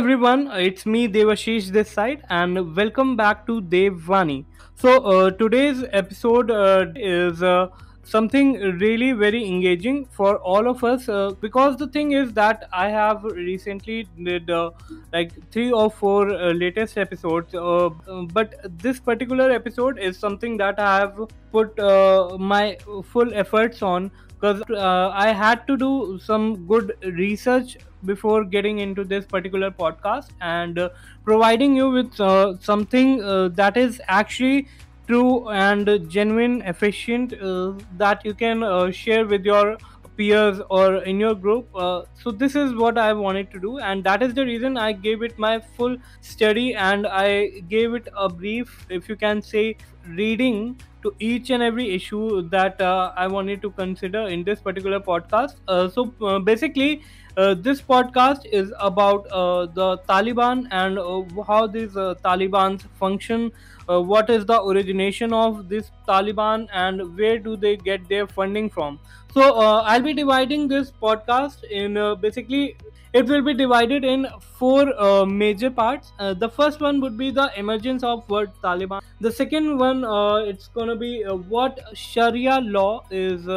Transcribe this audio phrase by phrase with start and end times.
[0.00, 4.46] everyone, it's me Devashish this side, and welcome back to Devvani.
[4.74, 7.66] So uh, today's episode uh, is uh,
[8.02, 12.88] something really very engaging for all of us uh, because the thing is that I
[12.88, 14.70] have recently did uh,
[15.12, 20.56] like three or four uh, latest episodes, uh, uh, but this particular episode is something
[20.56, 21.20] that I have
[21.52, 24.10] put uh, my full efforts on
[24.40, 30.28] because uh, I had to do some good research before getting into this particular podcast
[30.40, 30.88] and uh,
[31.24, 34.68] providing you with uh, something uh, that is actually
[35.06, 39.76] true and genuine, efficient uh, that you can uh, share with your
[40.16, 41.68] peers or in your group.
[41.74, 44.92] Uh, so this is what I wanted to do, and that is the reason I
[44.92, 49.76] gave it my full study and I gave it a brief, if you can say,
[50.06, 55.00] reading to each and every issue that uh, I wanted to consider in this particular
[55.00, 55.56] podcast.
[55.66, 57.02] Uh, so uh, basically,
[57.36, 63.52] uh, this podcast is about uh, the Taliban and uh, how these uh, Talibans function.
[63.88, 68.70] Uh, what is the origination of this Taliban and where do they get their funding
[68.70, 69.00] from?
[69.32, 72.76] So uh, I'll be dividing this podcast in basically
[73.12, 76.12] it will be divided in four uh, major parts.
[76.18, 79.00] Uh, the first one would be the emergence of word Taliban.
[79.20, 83.48] The second one, uh, it's gonna be uh, what Sharia law is.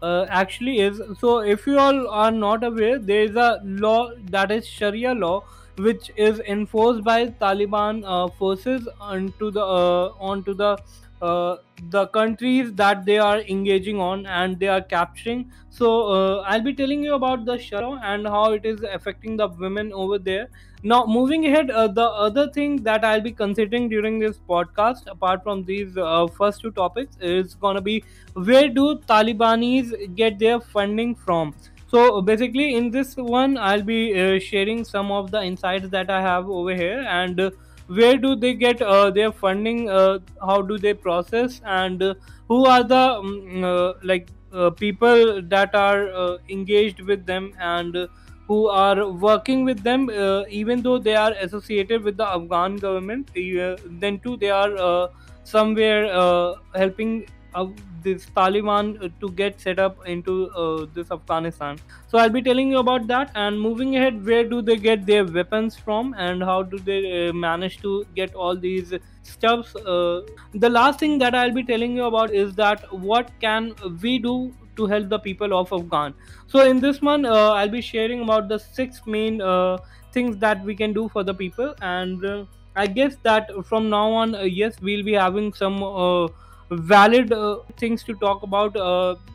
[0.00, 4.52] Uh, actually is so if you all are not aware there is a law that
[4.52, 5.42] is sharia law
[5.76, 10.78] which is enforced by taliban uh, forces onto the uh, onto the
[11.20, 11.56] uh,
[11.90, 15.50] the countries that they are engaging on and they are capturing.
[15.68, 19.48] So uh, i'll be telling you about the sharia and how it is affecting the
[19.48, 20.48] women over there
[20.82, 25.42] now moving ahead uh, the other thing that i'll be considering during this podcast apart
[25.42, 28.02] from these uh, first two topics is gonna be
[28.44, 31.54] where do Talibanis get their funding from?
[31.88, 36.20] So basically, in this one, I'll be uh, sharing some of the insights that I
[36.20, 37.50] have over here, and uh,
[37.86, 39.88] where do they get uh, their funding?
[39.88, 42.14] Uh, how do they process, and
[42.46, 44.28] who are the um, like
[44.76, 48.08] people that are engaged with them and
[48.48, 53.30] who are working with them, uh, even though they are associated with the Afghan government.
[53.36, 55.08] Uh, then too, they are uh,
[55.44, 57.66] somewhere uh, helping uh,
[58.02, 60.50] this Taliban uh, to get set up into
[60.94, 61.78] this Afghanistan.
[62.06, 63.30] So I'll be telling you about that.
[63.34, 67.82] And moving ahead, where do they get their weapons from, and how do they manage
[67.82, 68.94] to get all these
[69.24, 69.72] stuffs?
[69.72, 74.54] The last thing that I'll be telling you about is that what can we do
[74.82, 76.14] to help the people of Afghan.
[76.46, 79.78] So in this one, uh, I'll be sharing about the six main uh,
[80.12, 82.24] things that we can do for the people and.
[82.24, 82.44] Uh,
[82.80, 86.28] I guess that from now on, uh, yes, we'll be having some uh,
[86.70, 88.76] valid uh, things to talk about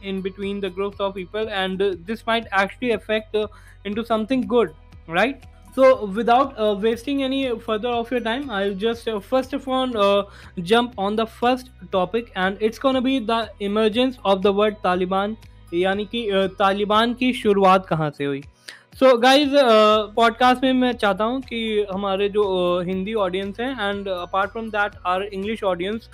[0.01, 3.35] in between the groups of people, and this might actually affect
[3.83, 4.71] into something good,
[5.07, 5.43] right?
[5.76, 9.96] So, without uh, wasting any further of your time, I'll just uh, first of all
[9.96, 10.24] uh,
[10.70, 15.36] jump on the first topic, and it's gonna be the emergence of the word Taliban.
[15.74, 18.42] यानी कि अ, तालिबान की शुरुआत कहाँ से हुई
[18.98, 19.50] so guys
[20.14, 21.58] podcast में मैं चाहता हूँ कि
[21.92, 22.42] हमारे जो
[22.78, 26.08] अ, हिंदी ऑडियंस हैं and apart from that are English audience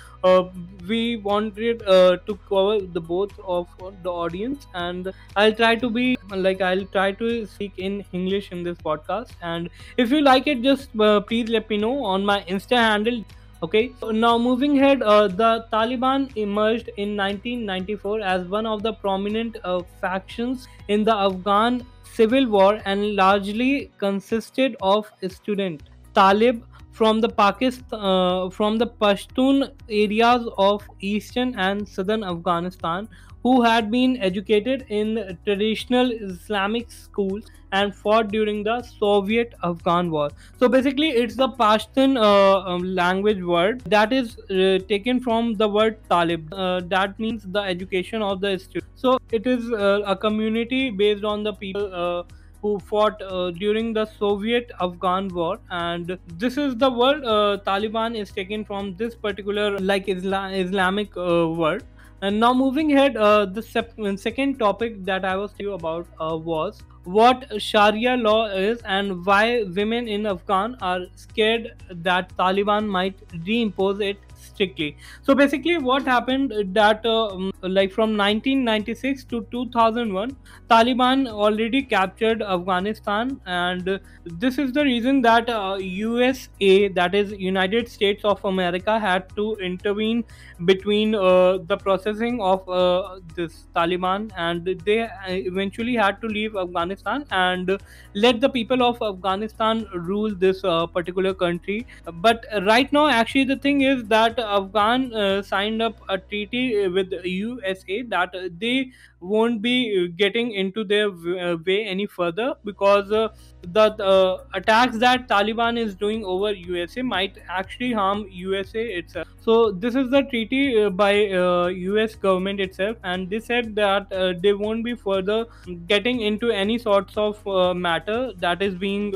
[0.89, 1.81] we wanted
[2.27, 5.11] to cover the both of the audience and
[5.43, 6.03] I'll try to be
[6.43, 9.33] like I'll try to speak in English in this podcast.
[9.53, 13.19] And if you like it, just uh, please let me know on my Insta handle.
[13.63, 18.93] Okay, so now moving ahead, uh, the Taliban emerged in 1994 as one of the
[19.03, 21.79] prominent uh, factions in the Afghan
[22.20, 29.70] civil war and largely consisted of student Talib from the Pakistan, uh, from the Pashtun
[29.88, 33.08] areas of eastern and southern Afghanistan,
[33.42, 40.30] who had been educated in traditional Islamic schools and fought during the Soviet Afghan War.
[40.58, 45.68] So basically, it's the Pashtun uh, um, language word that is uh, taken from the
[45.68, 46.52] word Talib.
[46.52, 48.90] Uh, that means the education of the student.
[48.96, 51.94] So it is uh, a community based on the people.
[51.94, 52.22] Uh,
[52.62, 58.14] who fought uh, during the Soviet Afghan war, and this is the word uh, Taliban
[58.14, 61.84] is taken from this particular like Isla- Islamic uh, word.
[62.22, 66.06] And now moving ahead, uh, the sep- second topic that I was telling you about
[66.20, 72.86] uh, was what Sharia law is and why women in Afghan are scared that Taliban
[72.86, 74.18] might reimpose it
[74.50, 74.96] strictly.
[75.22, 80.36] So basically, what happened that uh, like from 1996 to 2001,
[80.70, 87.88] Taliban already captured Afghanistan, and this is the reason that uh, USA, that is United
[87.88, 90.24] States of America, had to intervene
[90.64, 97.24] between uh, the processing of uh, this Taliban, and they eventually had to leave Afghanistan
[97.30, 97.78] and
[98.14, 101.86] let the people of Afghanistan rule this uh, particular country.
[102.14, 107.12] But right now, actually, the thing is that Afghan uh, signed up a treaty with
[107.24, 113.28] USA that they won't be getting into their uh, way any further because uh,
[113.62, 119.28] the uh, attacks that Taliban is doing over USA might actually harm USA itself.
[119.40, 124.12] So this is the treaty uh, by uh, US government itself, and they said that
[124.12, 125.46] uh, they won't be further
[125.86, 127.44] getting into any sorts of
[127.76, 129.12] matter that is being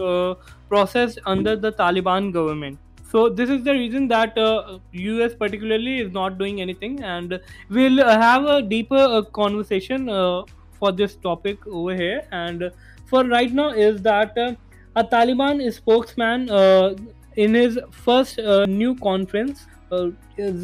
[0.68, 2.78] processed under the Taliban government
[3.14, 4.78] so this is the reason that uh,
[5.24, 7.38] us particularly is not doing anything and
[7.68, 10.42] we'll uh, have a deeper uh, conversation uh,
[10.80, 12.22] for this topic over here.
[12.32, 12.72] And
[13.06, 14.54] for right now is that uh,
[14.96, 16.96] a taliban spokesman uh,
[17.36, 19.64] in his first new conference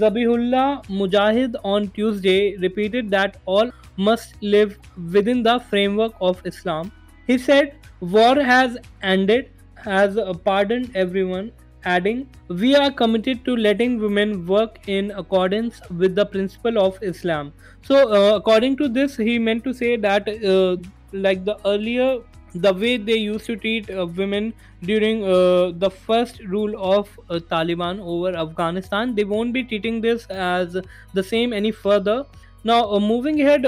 [0.03, 4.77] zabihullah mujahid on tuesday repeated that all must live
[5.13, 6.91] within the framework of islam.
[7.29, 9.51] He said war has ended.
[9.83, 11.53] Has pardoned everyone
[11.85, 17.53] adding, We are committed to letting women work in accordance with the principle of Islam.
[17.83, 20.77] So, uh, according to this, he meant to say that, uh,
[21.13, 22.19] like the earlier,
[22.55, 27.39] the way they used to treat uh, women during uh, the first rule of uh,
[27.51, 30.77] Taliban over Afghanistan, they won't be treating this as
[31.15, 32.25] the same any further.
[32.65, 33.63] Now, uh, moving ahead,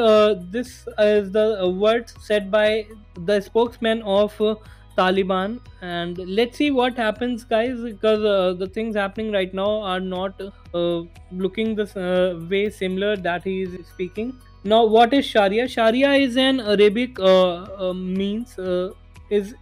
[0.50, 4.38] this is the words said by the spokesman of
[4.96, 7.80] Taliban, and let's see what happens, guys.
[7.80, 10.40] Because uh, the things happening right now are not
[10.74, 14.32] uh, looking the uh, way similar that he is speaking.
[14.64, 15.66] Now, what is Sharia?
[15.66, 18.90] Sharia is an Arabic uh, uh, means uh,
[19.30, 19.54] is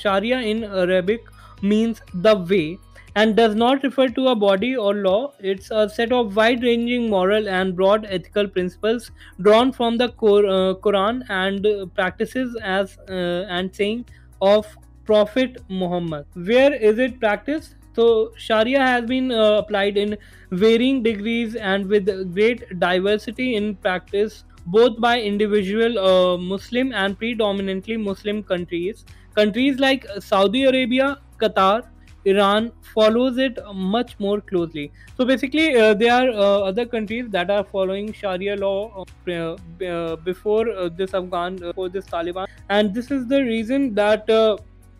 [0.00, 1.24] Sharia in Arabic
[1.62, 2.78] means the way
[3.16, 5.32] and does not refer to a body or law.
[5.40, 9.10] It's a set of wide ranging moral and broad ethical principles
[9.40, 14.04] drawn from the Quran and practices as and saying
[14.40, 14.66] of
[15.04, 16.26] Prophet Muhammad.
[16.34, 17.76] Where is it practiced?
[17.94, 20.16] So, Sharia has been uh, applied in
[20.50, 27.96] varying degrees and with great diversity in practice, both by individual uh, Muslim and predominantly
[27.96, 29.04] Muslim countries.
[29.36, 31.84] Countries like Saudi Arabia, Qatar,
[32.24, 34.90] Iran follows it much more closely.
[35.16, 39.56] So basically, uh, there are uh, other countries that are following Sharia law uh,
[39.86, 44.26] uh before uh, this Afghan, uh, before this Taliban, and this is the reason that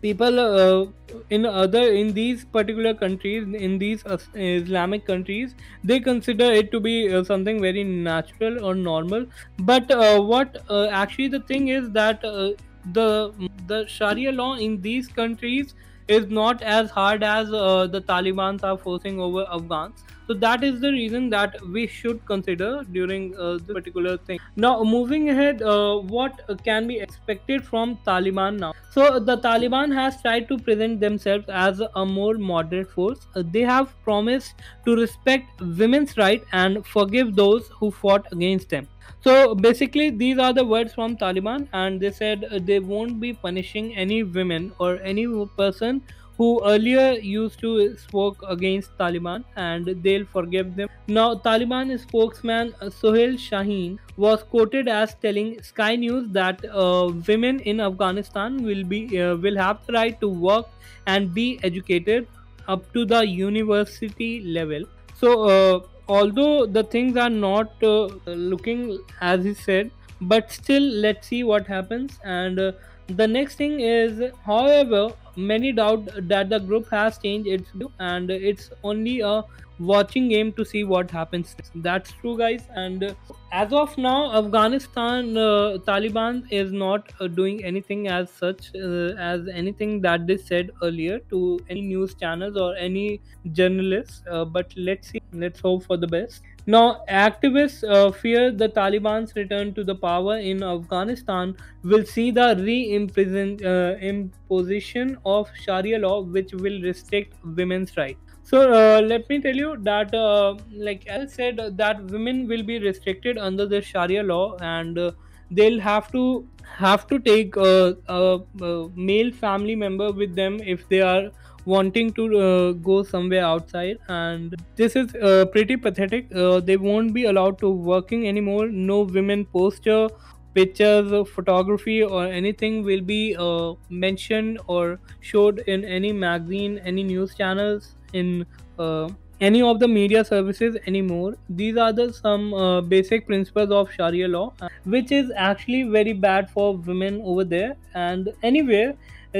[0.01, 0.93] people
[1.31, 4.03] in other in these particular countries, in these
[4.35, 9.25] Islamic countries, they consider it to be something very natural or normal.
[9.57, 9.95] But
[10.25, 10.61] what
[10.91, 13.33] actually the thing is that the
[13.67, 15.73] the Sharia law in these countries
[16.07, 20.03] is not as hard as uh, the Taliban are forcing over Afghans.
[20.27, 24.39] So that is the reason that we should consider during uh, this particular thing.
[24.55, 28.73] Now, moving ahead, uh, what can be expected from Taliban now?
[28.89, 33.27] So the Taliban has tried to present themselves as a more moderate force.
[33.35, 34.55] Uh, they have promised
[34.85, 38.87] to respect women's rights and forgive those who fought against them.
[39.21, 43.33] So basically, these are the words from Taliban, and they said uh, they won't be
[43.33, 46.01] punishing any women or any person
[46.37, 50.89] who earlier used to spoke against Taliban, and they'll forgive them.
[51.07, 57.79] Now, Taliban spokesman Sohail Shaheen was quoted as telling Sky News that uh, women in
[57.79, 60.67] Afghanistan will be uh, will have the right to work
[61.07, 62.27] and be educated
[62.67, 64.83] up to the university level.
[65.15, 65.35] So.
[65.49, 69.89] Uh, although the things are not uh, looking as he said
[70.21, 72.71] but still let's see what happens and uh,
[73.07, 78.31] the next thing is however many doubt that the group has changed its view and
[78.31, 79.43] it's only a
[79.79, 81.55] watching game to see what happens.
[81.75, 82.63] That's true guys.
[82.73, 83.15] And
[83.51, 89.47] as of now afghanistan uh, taliban is not uh, doing anything as such uh, as
[89.53, 93.21] anything that they said earlier to any news channels or any
[93.51, 94.23] journalists.
[94.29, 95.21] Uh, but let's see.
[95.33, 100.39] Let's hope for the best now, activists uh, fear the Taliban's return to the power
[100.39, 108.19] in Afghanistan will see the re-imposition uh, of Sharia law, which will restrict women's rights.
[108.41, 112.79] So uh, let me tell you that, uh, like I said, that women will be
[112.79, 115.11] restricted under the Sharia law, and uh,
[115.51, 120.89] they'll have to have to take a, a, a, male family member with them if
[120.89, 121.29] they are
[121.65, 126.33] wanting to uh, go somewhere outside and this is uh, pretty pathetic.
[126.35, 128.67] Uh, they won't be allowed to working anymore.
[128.67, 130.07] No women poster
[130.53, 137.35] pictures photography or anything will be uh, mentioned or showed in any magazine any news
[137.35, 138.45] channels in
[138.79, 139.09] uh,
[139.41, 141.35] any of the media services anymore.
[141.49, 144.53] These are the some uh, basic principles of sharia law
[144.85, 147.75] which is actually very bad for women over there.
[147.93, 148.93] And anywhere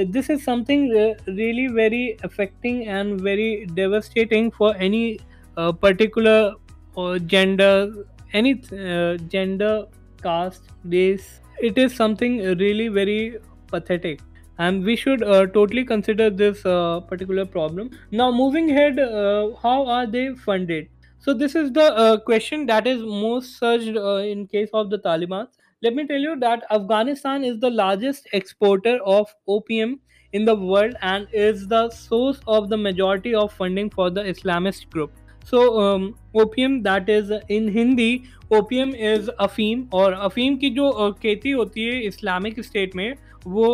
[0.04, 5.20] this is something uh, really very affecting and very devastating for any
[5.58, 6.54] uh, particular
[6.98, 9.86] uh, gender any uh, gender
[10.22, 11.40] caste race.
[11.62, 13.38] It is something really very
[13.68, 14.20] pathetic.
[14.58, 17.90] And we should uh, totally consider this uh, particular problem.
[18.12, 20.88] Now moving ahead uh, how are they funded?
[21.20, 25.00] So this is the uh, question that is most searched uh, in case of the
[25.00, 25.48] taliban
[25.86, 29.96] let me tell you that afghanistan is the largest exporter of opium
[30.34, 34.90] in the world and is the source of the majority of funding for the islamist
[34.96, 35.12] group
[35.52, 36.08] so um,
[36.44, 38.10] opium that is in hindi
[38.54, 43.16] opium is अफ़ीम और अफ़ीम की जो अ, खेती होती है Islamic state में
[43.56, 43.66] वो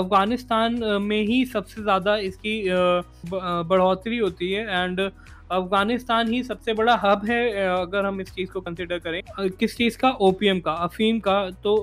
[0.00, 5.00] अफ़गानिस्तान में ही सबसे ज़्यादा इसकी अ, अ, बढ़ोतरी होती है एंड
[5.50, 9.96] अफ़गानिस्तान ही सबसे बड़ा हब है अगर हम इस चीज़ को कंसिडर करें। किस चीज़
[9.98, 10.10] का?
[10.10, 11.76] ओपीएम का अफीम का। तो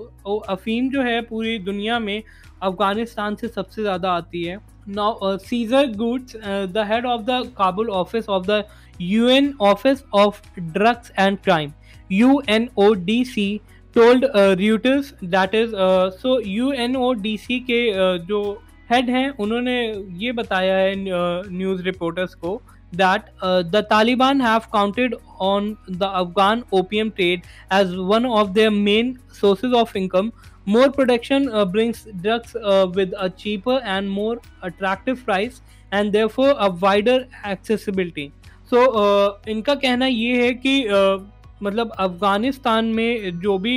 [0.50, 2.22] अफीम जो है पूरी दुनिया में
[2.62, 4.58] अफ़गानिस्तान से सबसे ज़्यादा आती है।
[4.90, 6.36] Now Cesar Gudes
[6.74, 8.64] the head of the Kabul office of the
[9.02, 11.72] U N office of drugs and crime
[12.12, 13.50] U N O D C
[13.96, 14.26] told
[14.62, 15.72] Reuters that is
[16.16, 18.42] so U N O D C के uh, जो
[18.90, 19.78] head हैं उन्होंने
[20.18, 22.62] ये बताया है news reporters को
[22.93, 28.71] that uh, the Taliban have counted on the Afghan opium trade as one of their
[28.71, 30.33] main sources of income.
[30.67, 36.55] More production uh, brings drugs uh, with a cheaper and more attractive price and therefore
[36.59, 38.33] a wider accessibility.
[38.65, 41.19] So uh, इनका कहना ये है कि uh,
[41.63, 43.75] मतलब अफगानिस्तान में जो भी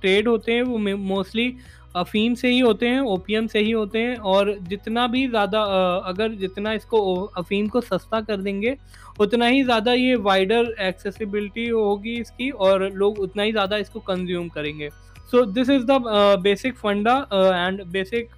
[0.00, 1.56] trade होते हैं वो मोस्टली
[1.95, 5.61] अफीम से ही होते हैं ओपियम से ही होते हैं और जितना भी ज़्यादा
[6.07, 6.99] अगर जितना इसको
[7.37, 8.75] अफीम को सस्ता कर देंगे
[9.19, 14.47] उतना ही ज़्यादा ये वाइडर एक्सेसिबिलिटी होगी इसकी और लोग उतना ही ज़्यादा इसको कंज्यूम
[14.49, 14.89] करेंगे
[15.31, 16.01] so this is the
[16.43, 18.35] basic funda and basic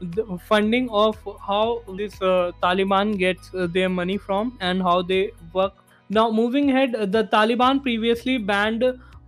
[0.00, 0.18] this
[2.20, 5.72] uh, Taliban gets uh, their money from and how they work.
[6.10, 8.84] Now, moving ahead, uh, the Taliban previously banned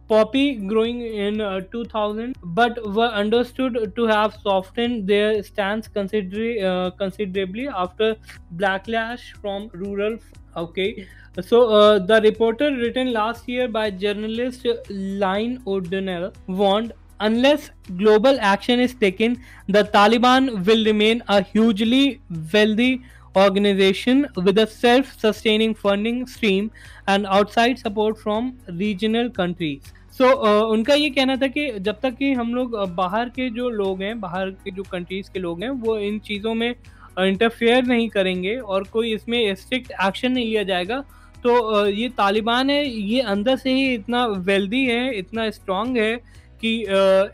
[0.09, 6.91] poppy growing in uh, 2000 but were understood to have softened their stance consider- uh,
[6.91, 8.17] considerably after
[8.57, 10.17] backlash from rural
[10.57, 11.07] okay.
[11.41, 18.81] So uh, the reporter written last year by journalist Lynne O'Donnell warned unless global action
[18.81, 19.38] is taken
[19.69, 22.21] the taliban will remain a hugely
[22.53, 23.03] wealthy
[23.37, 26.71] organization with a self-sustaining funding stream
[27.07, 31.99] and outside support from regional countries so so, uh, उनका ये कहना था कि जब
[32.03, 35.63] तक कि हम लोग बाहर के जो लोग हैं बाहर के जो कंट्रीज़ के लोग
[35.63, 40.63] हैं वो इन चीज़ों में इंटरफेयर नहीं करेंगे और कोई इसमें स्ट्रिक्ट एक्शन नहीं लिया
[40.63, 40.99] जाएगा।
[41.45, 46.15] तो ये तालिबान है ये अंदर से ही इतना वेल्दी है इतना स्ट्रांग है
[46.63, 46.75] कि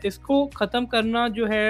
[0.07, 1.67] इसको ख़त्म करना जो है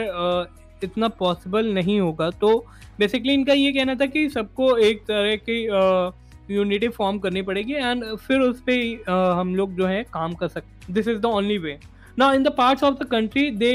[0.83, 2.57] इतना पॉसिबल नहीं होगा। तो
[2.99, 5.67] बेसिकली इनका ये कहना था कि सबको एक तरह की
[6.49, 10.93] यूनिटी फॉर्म करनी पड़ेगी एंड फिर उस पर हम लोग जो है काम कर सकते
[10.93, 11.77] this is the only way
[12.19, 13.71] ना in the parts of the country they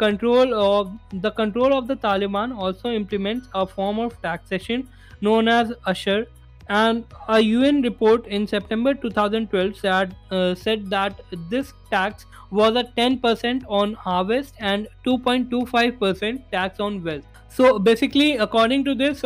[0.00, 4.82] control of the control of the Taliban also implements a form of taxation
[5.22, 6.26] known as Ashar
[6.70, 12.78] and a U N report in September two thousand twelve said that this tax was
[12.78, 17.78] a ten percent on harvest and two point two five percent tax on wealth so
[17.80, 19.24] basically according to this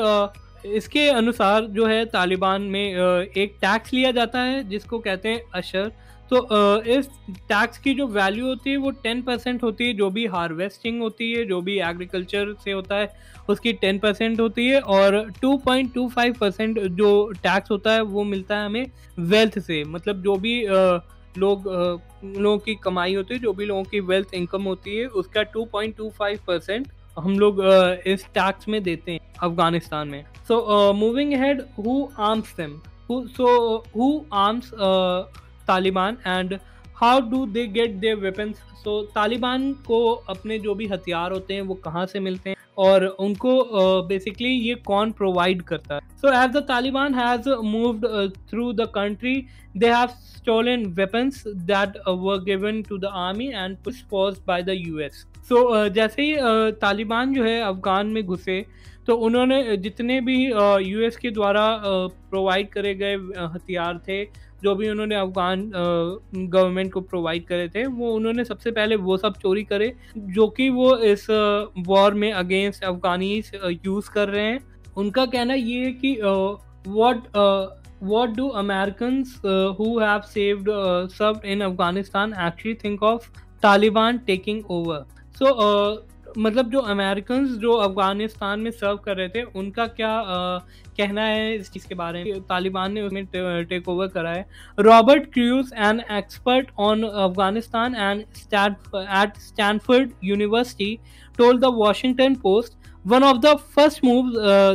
[0.66, 5.90] इसके अनुसार जो है, तालिबान में एक tax लिया जाता है, जिसको कहते हैं अशर।
[6.30, 6.38] तो
[6.92, 11.00] इस टैक्स की जो वैल्यू होती है, वो टेन परसेंट होती है, जो भी हार्वेस्टिंग
[11.02, 13.10] होती है, जो भी एग्रीकल्चर से होता है,
[13.48, 17.10] उसकी टेन परसेंट होती है और two point two five percent जो
[17.42, 18.86] टैक्स होता है, वो मिलता है हमें
[19.18, 20.60] वेल्थ से। मतलब जो भी
[21.38, 21.68] लोग
[22.24, 25.64] लोगों की कमाई होती है, जो भी लोगों की वेल्थ इनकम होती है, उसका two
[25.64, 26.86] point two five percent
[27.18, 27.60] हम लोग
[28.06, 33.48] इस टैक्स में देते हैं, अफ़गानिस्तान में। So moving head who arms them so
[33.96, 34.70] who arms
[35.68, 36.58] Taliban and
[36.96, 41.62] how do they get their weapons so Taliban को अपने जो भी हथियार होते हैं,
[41.62, 42.56] वो कहाँ से मिलते हैं?
[42.78, 43.52] और उनको
[44.08, 46.00] बेसिकली ये कौन प्रोवाइड करता है?
[46.20, 48.06] So as the Taliban has moved
[48.50, 49.34] through the country
[49.76, 54.76] they have stolen weapons that were given to the army and push pause by the
[54.76, 58.64] US so जैसे ही uh, तालिबान जो है अफगान में घुसे
[59.06, 63.14] तो उन्होंने जितने भी यूएस uh, के द्वारा प्रोवाइड uh, करे गए
[63.54, 64.22] हथियार थे
[64.62, 65.70] जो भी उन्होंने अफगान
[66.34, 70.68] गवर्नमेंट को प्रोवाइड करे थे, वो उन्होंने सबसे पहले वो सब चोरी करे, जो कि
[70.70, 71.26] वो इस
[71.86, 73.32] वॉर में अगेंस्ट अफगानी
[73.86, 74.60] यूज़ कर रहे हैं।
[74.96, 76.14] उनका कहना ये है कि
[76.88, 77.36] what
[78.02, 79.22] what do American
[79.78, 80.68] who have saved
[81.12, 83.30] served in Afghanistan actually think of
[83.62, 85.04] Taliban taking over
[85.36, 85.54] so
[86.38, 90.58] मतलब जो अमेरिकन जो अफ़गानिस्तान में सर्व कर रहे थे उनका क्या आ,
[90.98, 92.40] कहना है इस चीज़ के बारे में?
[92.40, 93.26] तालिबान ने उसमें
[93.66, 94.46] टेक ओवर करा है।
[94.78, 100.98] Robert Crews an expert on Afghanistan and at Stanford University
[101.38, 104.32] told the Washington Post one of the first move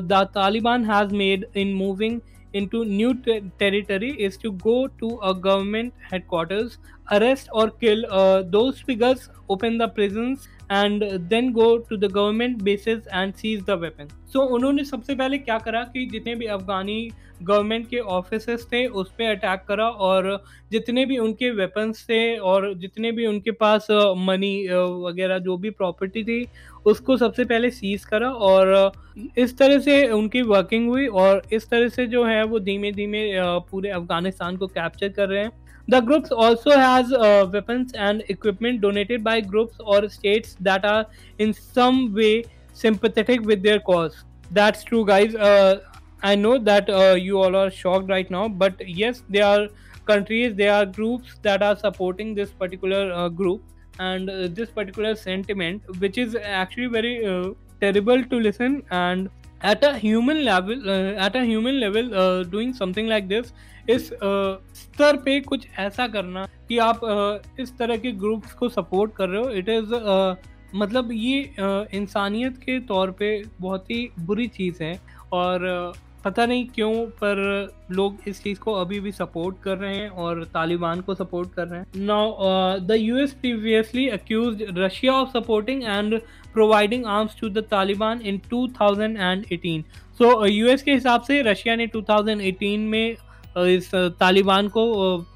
[0.08, 2.22] the Taliban has made in moving
[2.54, 6.76] into new ter- territory is to go to a government headquarters,
[7.14, 12.62] arrest or kill uh, those figures, open the prisons, and then go to the government
[12.62, 17.12] bases and seize the weapon so उन्होंने सबसे पहले क्या करा कि जितने भी अफगानी
[17.44, 22.74] government के office थे उस पर अटैक करा और जितने भी उनके वेपन्स थे और
[22.74, 24.68] जितने भी उनके पास मनी
[25.06, 26.46] वगैरह जो भी प्रॉपर्टी थी
[26.86, 28.92] उसको सबसे पहले सीज करा और
[29.38, 33.32] इस तरह से उनकी वर्किंग हुई और इस तरह से जो है वो धीमे धीमे
[33.72, 38.80] पूरे अफ़गानिस्तान को कैप्चर कर रहे हैं। The groups also has uh, weapons and equipment
[38.82, 41.06] donated by groups or states that are
[41.40, 44.24] in some way sympathetic with their cause.
[44.52, 45.36] That's true, guys.
[45.36, 45.82] Uh,
[46.22, 49.68] I know that uh, you all are shocked right now, but yes, there are
[50.06, 53.62] countries, there are groups that are supporting this particular uh, group
[54.00, 57.50] and uh, this particular sentiment, which is actually very uh,
[57.82, 59.30] terrible to listen and
[59.62, 63.54] at a human level at a human level doing something like this
[63.90, 67.00] इस स्तर पे कुछ ऐसा करना कि आप
[67.60, 69.94] इस तरह के ग्रुप्स को सपोर्ट कर रहे हो। इट इज़
[70.76, 71.42] मतलब ये
[71.94, 75.00] इंसानियत के तौर पे बहुत ही बुरी चीज़ है
[75.34, 75.94] और
[76.26, 77.38] पता नहीं क्यों पर
[77.92, 81.68] लोग इस चीज़ को अभी भी सपोर्ट कर रहे हैं और तालिबान को सपोर्ट कर
[81.68, 86.20] रहे हैं। Now the U S previously accuse Russia of supporting and
[86.54, 89.84] providing arms to the Taliban in 2018
[90.20, 93.16] so US के हिसाब से रशिया ने 2018 में
[93.58, 94.84] इस तालिबान को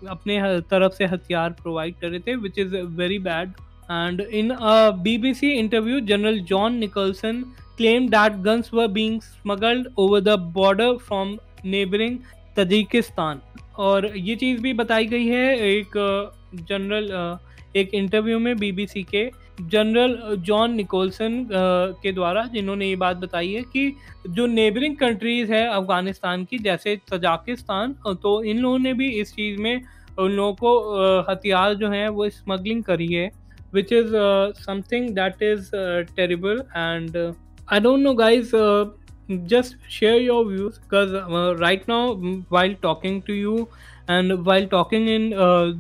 [0.10, 3.50] अपने तरफ़ से हथियार प्रोवाइड कर रहे थे which is very bad
[3.92, 4.56] and in
[5.04, 7.44] B B C interview general John Nicholson
[7.78, 12.18] claim that guns were being smuggled over the border from neighbouring
[12.58, 13.42] Tajikistan
[13.80, 15.98] और ये चीज़ भी बताई गई है एक
[16.70, 17.12] जनरल
[17.76, 19.30] एक इंटरव्यू में बी बी सी के
[19.62, 21.48] जनरल जॉन निकोलसन
[22.02, 23.94] के द्वारा जिन्होंने ये बात बताई है कि
[24.30, 29.60] जो नेबरिंग कंट्रीज़ है अफ़गानिस्तान की, जैसे तजाकिस्तान तो इन लोगों ने भी इस चीज़
[29.62, 29.82] में
[30.20, 33.30] उन लोगों को हथियार जो हैं वो स्मगलिंग करी है
[33.74, 34.12] which is
[34.62, 35.70] something that is
[36.16, 37.18] terrible and
[37.74, 38.52] I don't know guys
[39.48, 42.16] just share your views because right now
[42.52, 43.68] while talking to you
[44.10, 45.32] and while talking in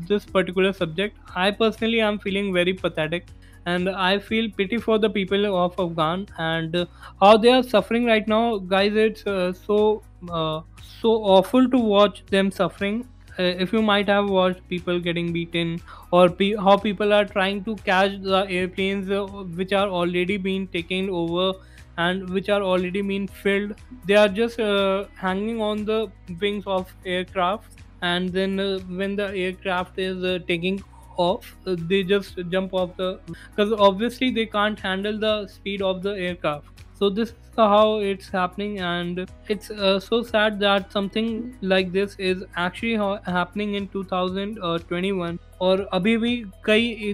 [0.08, 3.26] this particular subject I personally I am feeling very pathetic
[3.68, 6.88] and I feel pity for the people of Afghan and
[7.22, 8.96] how they are suffering right now, guys.
[8.96, 10.02] It's uh, so
[10.32, 10.62] uh,
[11.02, 13.08] so awful to watch them suffering.
[13.40, 15.80] Uh, if you might have watched people getting beaten
[16.12, 19.26] or pe- how people are trying to catch the airplanes uh,
[19.62, 21.52] which are already being taken over
[21.98, 23.74] and which are already being filled
[24.06, 26.00] they are just uh, hanging on the
[26.42, 28.58] wings of aircraft and then
[28.98, 30.82] when the aircraft is taking
[31.18, 36.02] off uh, they just jump off the because obviously they can't handle the speed of
[36.02, 41.56] the aircraft so this is how it's happening and it's uh, so sad that something
[41.62, 47.14] like this is actually ha- happening in 2021 और अभी भी कई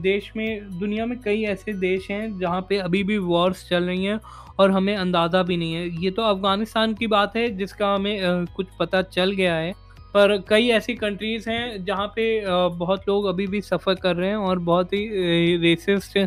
[0.00, 4.04] देश में दुनिया में कई ऐसे देश हैं जहाँ पे अभी भी वॉर्स चल रही
[4.04, 4.20] हैं
[4.58, 8.66] और हमें अंदाज़ा भी नहीं है ये तो अफ़गानिस्तान की बात है जिसका हमें कुछ
[8.78, 9.74] पता चल गया है
[10.16, 12.26] पर कई ऐसी कंट्रीज़ हैं जहाँ पे
[12.76, 16.18] बहुत लोग अभी भी सफ़र कर रहे हैं और बहुत ही रेसिस्ट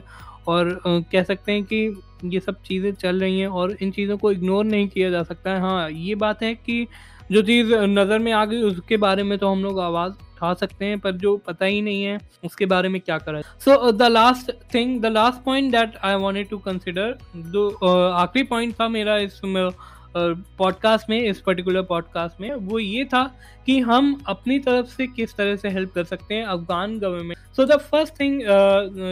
[0.48, 4.32] और कह सकते हैं कि ये सब चीज़ें चल रही हैं और इन चीज़ों को
[4.32, 6.86] इग्नोर नहीं किया जा सकता है। हाँ ये बात है कि
[7.32, 10.86] जो चीज़ नज़र में आ गई उसके बारे में तो हम लोग आवाज़ उठा सकते
[10.86, 14.52] हैं, पर जो पता ही नहीं है उसके बारे में क्या करा so the last
[14.74, 17.70] thing the last point that I wanted to consider जो
[18.10, 19.70] आखिरी पॉइंट था मेरा इसमें
[20.16, 23.24] पॉडकास्ट में इस पर्टिकुलर पॉडकास्ट में वो ये था
[23.66, 27.66] कि हम अपनी तरफ़ से किस तरह से हेल्प कर सकते हैं Afghan government so
[27.66, 28.42] the first thing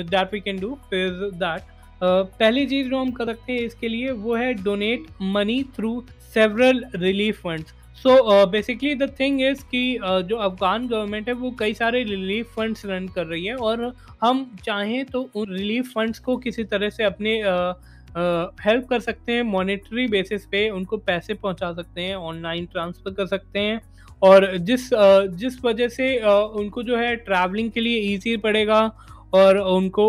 [0.10, 4.12] that we can do is that पहली चीज़ जो हम कर सकते हैं इसके लिए
[4.12, 6.00] वो है donate money through
[6.34, 11.52] several relief funds so basically the thing is कि uh, जो अफगान गवर्नमेंट है वो
[11.60, 16.20] कई सारे रिलीफ फंड्स रन कर रही है और हम चाहें तो उन रिलीफ फंड्स
[16.20, 17.42] को किसी तरह से अपने
[18.62, 23.26] हेल्प कर सकते हैं मॉनेटरी बेसिस पे उनको पैसे पहुँचा सकते हैं ऑनलाइन ट्रांसफ़र कर
[23.28, 23.82] सकते हैं
[24.22, 24.90] और जिस
[25.36, 26.16] जिस वजह से
[26.56, 28.82] उनको जो है ट्रैवलिंग के लिए ईजी पड़ेगा
[29.34, 30.08] और उनको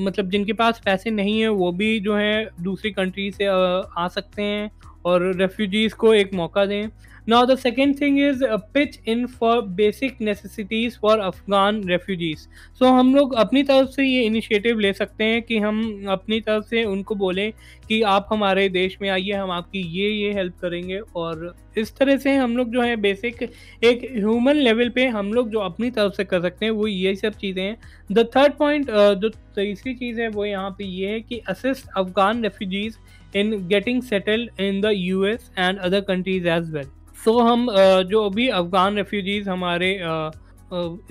[0.00, 4.42] मतलब जिनके पास पैसे नहीं है, वो भी जो है दूसरी कंट्री से आ सकते
[4.42, 4.70] हैं
[5.04, 6.88] और रेफ्यूजीज़ को एक मौका दें।
[7.26, 12.40] Now, the second thing is a pitch in for basic necessities for Afghan refugees.
[12.80, 16.64] So, हम लोग अपनी तरफ़ से ये इनिशिएटिव ले सकते हैं कि हम अपनी तरफ़
[16.66, 17.52] से उनको बोलें
[17.88, 22.16] कि आप हमारे देश में आइए, हम आपकी ये ये हेल्प करेंगे। और इस तरह
[22.16, 23.42] से हम लोग जो है बेसिक
[23.84, 27.14] एक ह्यूमन लेवल पे हम लोग जो अपनी तरफ़ से कर सकते हैं, वो ये
[27.16, 27.76] सब चीज़ें हैं।
[28.12, 32.42] द थर्ड पॉइंट जो तीसरी चीज़ है, वो यहाँ पे ये है कि assist Afghan
[32.44, 32.96] refugees
[33.38, 36.88] in getting settled in the US and other countries as well
[37.24, 37.66] so हम
[38.08, 39.90] जो अभी अफ़गान रेफ्यूजीज़ हमारे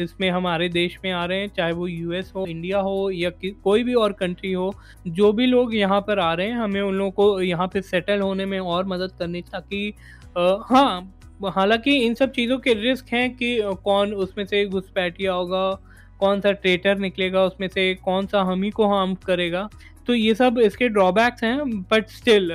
[0.01, 3.29] इसमें हमारे देश में आ रहे हैं, चाहे वो यूएस हो इंडिया हो, या
[3.63, 4.73] कोई भी और कंट्री हो,
[5.07, 8.21] जो भी लोग यहाँ पर आ रहे हैं, हमें उन लोगों को यहाँ पे सेटल
[8.21, 9.93] होने में और मदद करनी ताकि
[10.37, 11.13] हाँ
[11.51, 15.71] हालाँकि इन सब चीज़ों के रिस्क हैं कि कौन उसमें से घुसपैठिया होगा,
[16.19, 19.67] कौन सा ट्रेटर निकलेगा, उसमें से कौन सा हम ही को हार्म करेगा।
[20.07, 22.49] तो ये सब इसके ड्रॉबैक्स हैं but still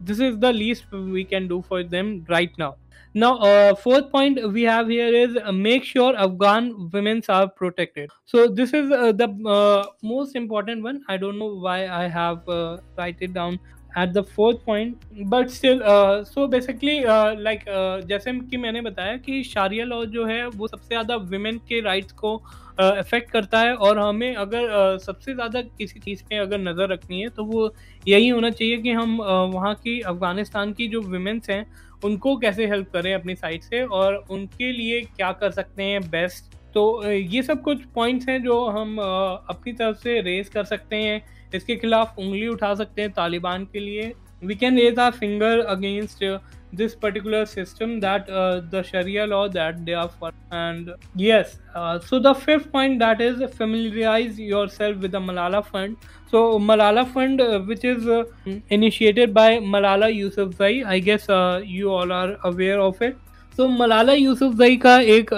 [0.00, 2.72] this is the least we can do for them right now
[3.15, 8.09] Now, uh, fourth point we have here is uh, make sure Afghan women are protected.
[8.25, 11.03] So this is uh, the uh, most important one.
[11.09, 13.59] I don't know why I have uh, write it down
[13.95, 18.81] at the fourth point, but still, uh, so basically, uh, like uh, जैसे कि मैंने
[18.81, 22.41] बताया कि Shariya law जो है वो सबसे ज़्यादा वुमेन के राइट्स को
[22.78, 26.92] अफेक्ट uh, करता है और हमें अगर uh, सबसे ज़्यादा किसी चीज़ पे अगर नज़र
[26.92, 27.72] रखनी है तो वो
[28.08, 29.16] यही होना चाहिए कि हम
[29.52, 31.64] वहाँ की अफ़गानिस्तान की जो वुमेंस हैं
[32.04, 36.54] उनको कैसे हेल्प करें अपनी साइड से और उनके लिए क्या कर सकते हैं बेस्ट
[36.74, 41.22] तो ये सब कुछ पॉइंट्स हैं जो हम अपनी तरफ़ से रेज कर सकते हैं।
[41.54, 44.12] इसके खिलाफ उंगली उठा सकते हैं तालिबान के लिए।
[44.44, 46.24] We can raise our finger against
[46.72, 51.98] this particular system that uh, the sharia law that they are for and yes uh,
[51.98, 55.96] so the fifth point that is familiarize yourself with the malala fund
[56.30, 58.24] so malala fund uh, which is uh,
[58.70, 63.16] initiated by malala yousafzai i guess uh, you all are aware of it
[63.58, 65.30] तो मलाला यूसुफजई का एक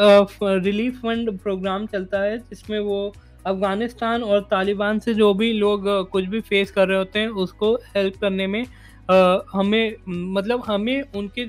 [0.43, 3.15] relief fund programme चलता है जिसमें वो
[3.47, 7.75] अफ़गानिस्तान और तालिबान से जो भी लोग कुछ भी फेस कर रहे होते हैं उसको
[7.97, 8.65] हेल्प करने में
[9.11, 11.45] हमें मतलब हमें उनके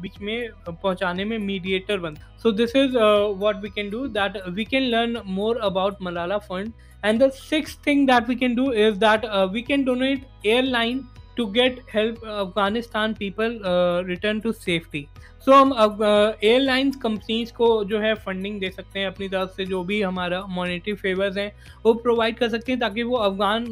[0.00, 4.64] बीच में पहुँचाने में मीडिएटर बन। So this is what we can do that we
[4.64, 6.72] can learn more about Malala fund
[7.04, 11.02] and the six thing that we can do is that we can donate airline
[11.40, 13.60] to get help Afghanistan people
[14.06, 15.06] return to safety
[15.46, 19.82] so हम airlines companies को जो है funding दे सकते हैं अपनी तरफ़ से, जो
[19.84, 21.52] भी हमारा मॉनेटरी फेवर्स हैं,
[21.84, 23.64] वो प्रोवाइड कर सकते हैं ताकि वो अफगान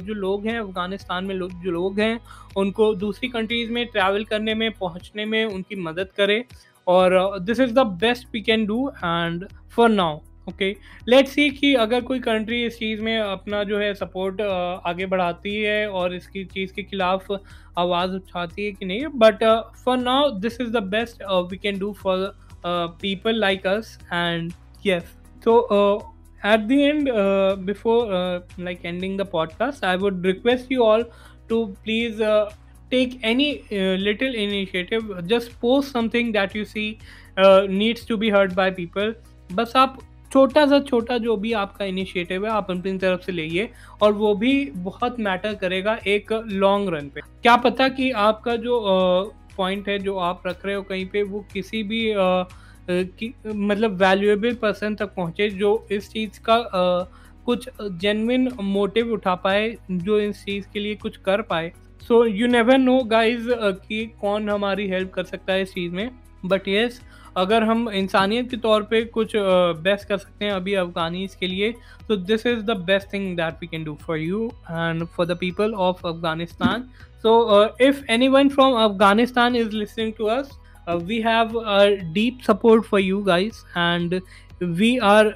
[0.00, 2.18] जो लोग हैं, अफ़गानिस्तान में जो लोग हैं,
[2.56, 6.42] उनको दूसरी कंट्रीज़ में ट्रैवल करने में, पहुँचने में उनकी मदद करें।
[6.86, 10.70] और this is the best we can do and for now okay
[11.08, 14.40] let's see कि अगर कोई कंट्री इस चीज़ में अपना जो है सपोर्ट
[14.86, 17.30] आगे बढ़ाती है और इसकी चीज़ के खिलाफ
[17.78, 19.44] आवाज़ उठाती है कि नहीं but
[19.84, 22.32] for now this is the best we can do for
[23.00, 24.52] people like us and
[24.86, 25.60] yes तो
[26.42, 27.08] at the end
[27.66, 28.08] before
[28.60, 31.10] like ending the podcast I would request you all
[31.48, 32.22] to please
[32.90, 33.50] take any
[33.98, 36.90] little initiative just post something that you see
[37.38, 39.14] needs to be heard by people
[39.52, 39.98] बस आप
[40.34, 43.68] छोटा सा छोटा जो भी आपका initiative है आप अपनी तरफ़ से लेइए
[44.02, 48.80] और वो भी बहुत मैटर करेगा एक लॉन्ग रन पे। क्या पता कि आपका जो
[49.56, 52.44] पॉइंट है जो आप रख रहे हो कहीं पे वो किसी भी आ,
[52.90, 57.04] कि, मतलब वैल्यूएबल पर्सन तक पहुँचे जो इस चीज़ का आ,
[57.46, 61.72] कुछ जेनविन मोटिव उठा पाए जो इस चीज़ के लिए कुछ कर पाए।
[62.08, 63.48] So you never know guys
[63.88, 66.10] कि कौन हमारी हेल्प कर सकता है इस चीज़ में।
[66.44, 67.00] बट येस
[67.36, 71.72] अगर हम इंसानियत के तौर पे कुछ बेस्ट कर सकते हैं अभी अफगानीज के लिए
[72.08, 75.36] तो this is the best thing that we can do for you and for the
[75.40, 76.88] people of Afghanistan.
[77.22, 81.60] So if anyone from Afghanistan is listening to us we have
[82.14, 84.20] deep support for you guys and
[84.62, 85.34] we are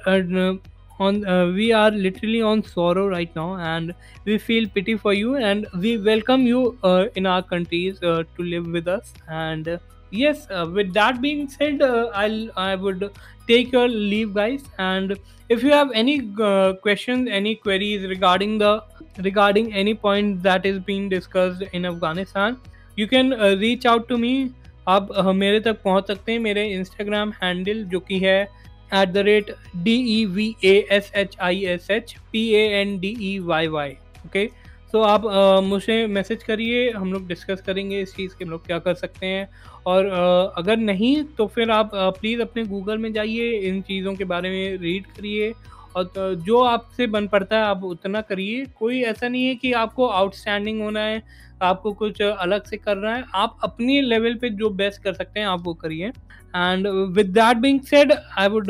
[1.01, 3.93] on uh, we are literally on sorrow right now and
[4.25, 8.43] we feel pity for you and we welcome you uh, in our countries uh, to
[8.43, 9.77] live with us and uh,
[10.12, 13.10] yes uh, with that being said uh, i'll i would
[13.48, 15.16] take your leave guys and
[15.48, 18.72] if you have any uh, questions any queries regarding the
[19.18, 22.56] regarding any point that is being discussed in Afghanistan,
[22.96, 24.50] you can uh, reach out to me.
[24.88, 29.18] आप uh, मेरे तक पहुंच सकते हैं मेरे Instagram handle जो कि है at the
[29.26, 33.38] rate D E V A S H I S H P A N D E
[33.46, 34.48] Y Y okay
[34.91, 38.51] so so, आप आ, मुझे मैसेज करिए हम लोग डिस्कस करेंगे इस चीज़ के हम
[38.51, 39.49] लोग क्या कर सकते हैं।
[39.85, 44.23] और आ, अगर नहीं तो फिर आप प्लीज़ अपने गूगल में जाइए इन चीज़ों के
[44.25, 45.53] बारे में रीड करिए।
[45.95, 49.71] और तो जो आपसे बन पड़ता है, आप उतना करिए। कोई ऐसा नहीं है कि
[49.73, 51.21] आपको आउटस्टैंडिंग होना है,
[51.61, 55.47] आपको कुछ अलग से करना है। आप अपनी लेवल पे जो बेस्ट कर सकते हैं,
[55.47, 58.67] आप वो करिए। And with that being said I would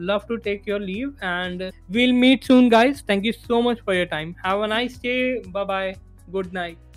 [0.00, 3.96] love to take your leave and we'll meet soon guys thank you so much for
[3.96, 5.16] your time have a nice day
[5.48, 5.94] bye bye
[6.30, 6.87] good night